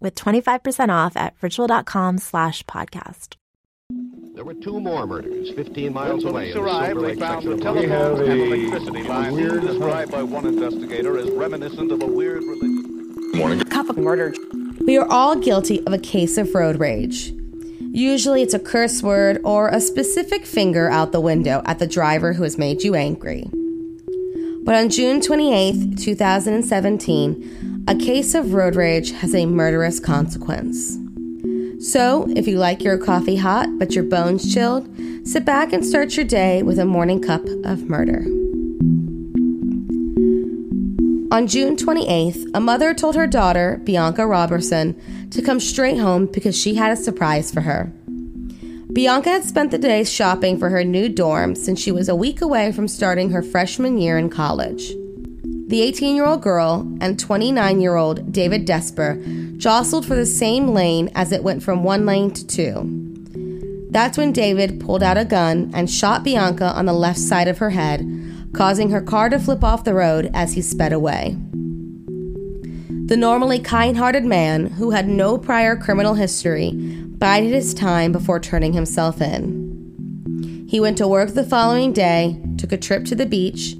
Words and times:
with 0.00 0.14
25% 0.14 0.88
off 0.90 1.16
at 1.16 1.34
ritual.com 1.42 2.18
slash 2.18 2.62
podcast. 2.64 3.36
There 4.34 4.44
were 4.44 4.54
two 4.54 4.80
more 4.80 5.06
murders 5.06 5.50
15 5.50 5.92
miles 5.92 6.24
When 6.24 6.32
away. 6.34 6.52
police 6.52 6.56
in 6.56 6.62
arrived, 6.62 7.00
Silver 7.00 7.06
they 7.08 7.20
found 7.20 7.42
the 7.46 7.50
of 7.52 7.58
Washington. 7.60 7.88
telephones 7.90 8.28
and 8.28 8.40
electricity 8.40 9.02
lines 9.08 9.34
weird 9.36 9.60
described 9.62 10.12
by 10.12 10.22
one 10.22 10.46
investigator 10.46 11.18
as 11.18 11.30
reminiscent 11.30 11.92
of 11.92 12.02
a 12.02 12.06
weird 12.06 12.42
religion. 12.44 13.64
cup 13.64 13.88
of 13.90 13.98
murder. 13.98 14.32
We 14.86 14.96
are 14.96 15.06
all 15.10 15.36
guilty 15.36 15.84
of 15.86 15.92
a 15.92 15.98
case 15.98 16.38
of 16.38 16.54
road 16.54 16.78
rage. 16.80 17.32
Usually 17.92 18.40
it's 18.42 18.54
a 18.54 18.58
curse 18.60 19.02
word 19.02 19.40
or 19.44 19.68
a 19.68 19.80
specific 19.80 20.46
finger 20.46 20.88
out 20.88 21.12
the 21.12 21.20
window 21.20 21.60
at 21.66 21.78
the 21.80 21.86
driver 21.86 22.32
who 22.32 22.44
has 22.44 22.56
made 22.56 22.82
you 22.82 22.94
angry. 22.94 23.50
But 24.62 24.74
on 24.74 24.90
June 24.90 25.20
28, 25.20 25.98
2017, 25.98 27.84
a 27.88 27.94
case 27.94 28.34
of 28.34 28.52
road 28.52 28.76
rage 28.76 29.10
has 29.12 29.34
a 29.34 29.46
murderous 29.46 29.98
consequence. 29.98 30.98
So, 31.80 32.26
if 32.36 32.46
you 32.46 32.58
like 32.58 32.84
your 32.84 32.98
coffee 32.98 33.36
hot 33.36 33.78
but 33.78 33.94
your 33.94 34.04
bones 34.04 34.52
chilled, 34.52 34.88
sit 35.26 35.46
back 35.46 35.72
and 35.72 35.84
start 35.84 36.16
your 36.16 36.26
day 36.26 36.62
with 36.62 36.78
a 36.78 36.84
morning 36.84 37.22
cup 37.22 37.44
of 37.64 37.84
murder. 37.84 38.22
On 41.32 41.46
June 41.46 41.76
28th, 41.76 42.50
a 42.52 42.60
mother 42.60 42.92
told 42.92 43.14
her 43.14 43.26
daughter, 43.26 43.80
Bianca 43.84 44.26
Roberson, 44.26 45.00
to 45.30 45.40
come 45.40 45.60
straight 45.60 45.96
home 45.96 46.26
because 46.26 46.58
she 46.58 46.74
had 46.74 46.90
a 46.90 46.96
surprise 46.96 47.50
for 47.50 47.62
her. 47.62 47.92
Bianca 48.92 49.30
had 49.30 49.44
spent 49.44 49.70
the 49.70 49.78
day 49.78 50.02
shopping 50.02 50.58
for 50.58 50.68
her 50.70 50.82
new 50.82 51.08
dorm 51.08 51.54
since 51.54 51.80
she 51.80 51.92
was 51.92 52.08
a 52.08 52.16
week 52.16 52.40
away 52.40 52.72
from 52.72 52.88
starting 52.88 53.30
her 53.30 53.40
freshman 53.40 53.98
year 53.98 54.18
in 54.18 54.28
college. 54.28 54.92
The 55.68 55.80
18 55.82 56.16
year 56.16 56.26
old 56.26 56.42
girl 56.42 56.80
and 57.00 57.16
29 57.16 57.80
year 57.80 57.94
old 57.94 58.32
David 58.32 58.66
Desper 58.66 59.56
jostled 59.58 60.06
for 60.06 60.16
the 60.16 60.26
same 60.26 60.68
lane 60.68 61.08
as 61.14 61.30
it 61.30 61.44
went 61.44 61.62
from 61.62 61.84
one 61.84 62.04
lane 62.04 62.32
to 62.32 62.44
two. 62.44 63.86
That's 63.90 64.18
when 64.18 64.32
David 64.32 64.80
pulled 64.80 65.04
out 65.04 65.18
a 65.18 65.24
gun 65.24 65.70
and 65.72 65.88
shot 65.88 66.24
Bianca 66.24 66.72
on 66.72 66.86
the 66.86 66.92
left 66.92 67.20
side 67.20 67.46
of 67.46 67.58
her 67.58 67.70
head, 67.70 68.04
causing 68.54 68.90
her 68.90 69.00
car 69.00 69.28
to 69.28 69.38
flip 69.38 69.62
off 69.62 69.84
the 69.84 69.94
road 69.94 70.32
as 70.34 70.54
he 70.54 70.62
sped 70.62 70.92
away. 70.92 71.36
The 73.10 73.16
normally 73.16 73.58
kind 73.58 73.96
hearted 73.96 74.24
man, 74.24 74.66
who 74.66 74.90
had 74.90 75.08
no 75.08 75.36
prior 75.36 75.74
criminal 75.74 76.14
history, 76.14 76.70
bided 77.20 77.52
his 77.52 77.74
time 77.74 78.10
before 78.10 78.40
turning 78.40 78.72
himself 78.72 79.20
in. 79.20 80.66
He 80.68 80.80
went 80.80 80.98
to 80.98 81.06
work 81.06 81.34
the 81.34 81.44
following 81.44 81.92
day, 81.92 82.42
took 82.56 82.72
a 82.72 82.78
trip 82.78 83.04
to 83.04 83.14
the 83.14 83.26
beach, 83.26 83.76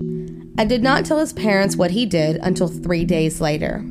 and 0.58 0.68
did 0.68 0.82
not 0.82 1.06
tell 1.06 1.18
his 1.18 1.32
parents 1.32 1.74
what 1.74 1.92
he 1.92 2.04
did 2.04 2.36
until 2.42 2.68
three 2.68 3.04
days 3.04 3.40
later. 3.40 3.84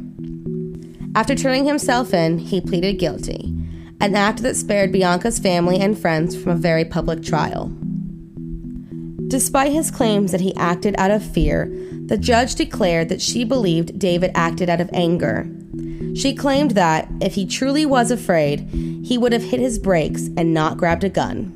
After 1.16 1.34
turning 1.34 1.66
himself 1.66 2.14
in, 2.14 2.38
he 2.38 2.62
pleaded 2.62 3.00
guilty, 3.00 3.56
an 4.00 4.16
act 4.16 4.44
that 4.44 4.56
spared 4.56 4.92
Bianca's 4.92 5.40
family 5.40 5.80
and 5.80 5.98
friends 5.98 6.40
from 6.40 6.52
a 6.52 6.56
very 6.56 6.86
public 6.86 7.24
trial. 7.24 7.72
Despite 9.30 9.74
his 9.74 9.90
claims 9.90 10.32
that 10.32 10.42
he 10.42 10.56
acted 10.56 10.96
out 10.98 11.12
of 11.12 11.26
fear, 11.26 11.66
the 12.06 12.18
judge 12.18 12.54
declared 12.56 13.10
that 13.10 13.22
she 13.22 13.44
believed 13.44 13.98
David 13.98 14.32
acted 14.36 14.70
out 14.70 14.82
of 14.82 14.90
anger. 14.94 15.50
She 16.20 16.36
claimed 16.36 16.72
that, 16.72 17.08
if 17.22 17.36
he 17.36 17.46
truly 17.46 17.86
was 17.86 18.12
afraid, 18.12 18.68
he 19.06 19.18
would 19.18 19.32
have 19.32 19.44
hit 19.44 19.62
his 19.62 19.80
brakes 19.80 20.28
and 20.36 20.54
not 20.54 20.76
grabbed 20.76 21.06
a 21.06 21.10
gun. 21.10 21.56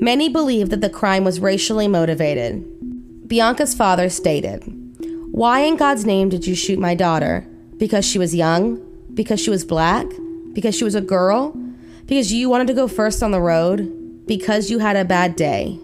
Many 0.00 0.28
believe 0.28 0.70
that 0.70 0.80
the 0.80 0.90
crime 0.90 1.22
was 1.22 1.38
racially 1.38 1.86
motivated. 1.86 2.64
Bianca's 3.28 3.72
father 3.72 4.08
stated, 4.08 4.64
Why 5.30 5.60
in 5.60 5.76
God's 5.76 6.04
name 6.04 6.28
did 6.28 6.44
you 6.44 6.56
shoot 6.56 6.80
my 6.80 6.96
daughter? 6.96 7.46
Because 7.76 8.04
she 8.04 8.18
was 8.18 8.34
young? 8.34 8.82
Because 9.14 9.38
she 9.38 9.50
was 9.50 9.64
black? 9.64 10.06
Because 10.52 10.74
she 10.74 10.82
was 10.82 10.96
a 10.96 11.00
girl? 11.00 11.56
Because 12.06 12.32
you 12.32 12.50
wanted 12.50 12.66
to 12.66 12.74
go 12.74 12.88
first 12.88 13.22
on 13.22 13.30
the 13.30 13.40
road? 13.40 14.26
Because 14.26 14.70
you 14.70 14.80
had 14.80 14.96
a 14.96 15.04
bad 15.04 15.36
day? 15.36 15.78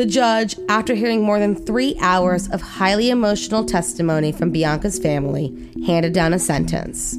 The 0.00 0.06
judge, 0.06 0.56
after 0.70 0.94
hearing 0.94 1.22
more 1.22 1.38
than 1.38 1.54
three 1.54 1.94
hours 2.00 2.48
of 2.48 2.62
highly 2.62 3.10
emotional 3.10 3.66
testimony 3.66 4.32
from 4.32 4.50
Bianca's 4.50 4.98
family, 4.98 5.54
handed 5.84 6.14
down 6.14 6.32
a 6.32 6.38
sentence. 6.38 7.18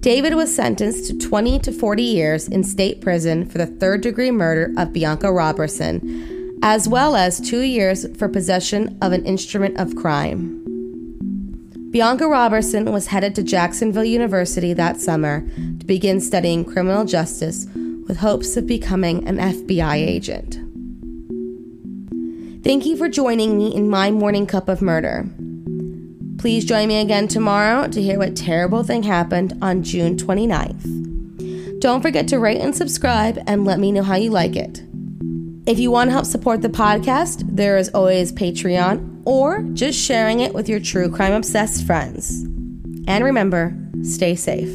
David 0.00 0.34
was 0.34 0.52
sentenced 0.52 1.06
to 1.06 1.16
20 1.16 1.60
to 1.60 1.70
40 1.70 2.02
years 2.02 2.48
in 2.48 2.64
state 2.64 3.00
prison 3.00 3.48
for 3.48 3.58
the 3.58 3.68
third 3.68 4.00
degree 4.00 4.32
murder 4.32 4.74
of 4.76 4.92
Bianca 4.92 5.30
Roberson, 5.30 6.58
as 6.64 6.88
well 6.88 7.14
as 7.14 7.38
two 7.38 7.60
years 7.60 8.04
for 8.16 8.28
possession 8.28 8.98
of 9.00 9.12
an 9.12 9.24
instrument 9.24 9.78
of 9.78 9.94
crime. 9.94 10.60
Bianca 11.92 12.26
Roberson 12.26 12.90
was 12.90 13.06
headed 13.06 13.36
to 13.36 13.44
Jacksonville 13.44 14.02
University 14.02 14.72
that 14.72 15.00
summer 15.00 15.48
to 15.78 15.86
begin 15.86 16.20
studying 16.20 16.64
criminal 16.64 17.04
justice 17.04 17.68
with 18.08 18.16
hopes 18.16 18.56
of 18.56 18.66
becoming 18.66 19.24
an 19.28 19.36
FBI 19.36 19.94
agent. 19.94 20.63
Thank 22.64 22.86
you 22.86 22.96
for 22.96 23.10
joining 23.10 23.58
me 23.58 23.74
in 23.74 23.90
my 23.90 24.10
morning 24.10 24.46
cup 24.46 24.70
of 24.70 24.80
murder. 24.80 25.28
Please 26.38 26.64
join 26.64 26.88
me 26.88 26.98
again 26.98 27.28
tomorrow 27.28 27.88
to 27.88 28.00
hear 28.00 28.18
what 28.18 28.34
terrible 28.36 28.82
thing 28.82 29.02
happened 29.02 29.52
on 29.60 29.82
June 29.82 30.16
29th. 30.16 31.78
Don't 31.80 32.00
forget 32.00 32.26
to 32.28 32.38
rate 32.38 32.62
and 32.62 32.74
subscribe 32.74 33.38
and 33.46 33.66
let 33.66 33.78
me 33.78 33.92
know 33.92 34.02
how 34.02 34.14
you 34.14 34.30
like 34.30 34.56
it. 34.56 34.82
If 35.66 35.78
you 35.78 35.90
want 35.90 36.08
to 36.08 36.12
help 36.12 36.24
support 36.24 36.62
the 36.62 36.70
podcast, 36.70 37.44
there 37.54 37.76
is 37.76 37.90
always 37.90 38.32
Patreon 38.32 39.20
or 39.26 39.62
just 39.74 40.00
sharing 40.00 40.40
it 40.40 40.54
with 40.54 40.66
your 40.66 40.80
true 40.80 41.10
crime 41.10 41.34
obsessed 41.34 41.86
friends. 41.86 42.44
And 43.06 43.22
remember, 43.24 43.76
stay 44.02 44.36
safe. 44.36 44.74